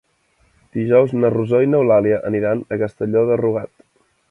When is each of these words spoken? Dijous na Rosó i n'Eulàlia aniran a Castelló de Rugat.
Dijous 0.77 1.13
na 1.17 1.31
Rosó 1.35 1.59
i 1.65 1.69
n'Eulàlia 1.75 2.19
aniran 2.31 2.65
a 2.77 2.81
Castelló 2.87 3.25
de 3.33 3.41
Rugat. 3.45 3.89